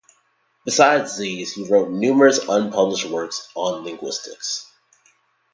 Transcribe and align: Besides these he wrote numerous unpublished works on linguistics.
Besides 0.65 1.15
these 1.19 1.53
he 1.53 1.69
wrote 1.69 1.91
numerous 1.91 2.39
unpublished 2.47 3.05
works 3.05 3.49
on 3.53 3.83
linguistics. 3.85 4.65